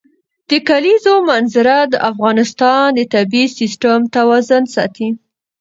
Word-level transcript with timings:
د 0.49 0.51
کلیزو 0.67 1.13
منظره 1.29 1.77
د 1.93 1.95
افغانستان 2.11 2.85
د 2.97 2.99
طبعي 3.13 3.45
سیسټم 3.57 3.99
توازن 4.15 4.63
ساتي. 4.75 5.09